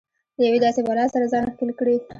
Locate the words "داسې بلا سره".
0.65-1.25